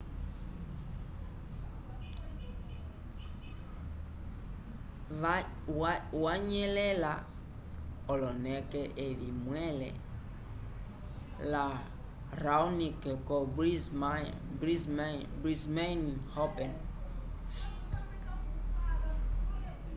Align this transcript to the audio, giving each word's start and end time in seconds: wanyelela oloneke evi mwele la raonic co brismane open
wanyelela 6.23 7.13
oloneke 8.11 8.81
evi 9.07 9.29
mwele 9.43 9.89
la 11.51 11.65
raonic 12.43 13.01
co 13.27 13.37
brismane 15.41 16.13
open 16.43 16.73